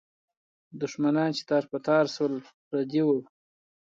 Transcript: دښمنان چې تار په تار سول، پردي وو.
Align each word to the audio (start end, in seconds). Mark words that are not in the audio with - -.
دښمنان 0.81 1.29
چې 1.37 1.43
تار 1.49 1.63
په 1.71 1.77
تار 1.87 2.05
سول، 2.15 2.33
پردي 2.67 3.01
وو. 3.05 3.17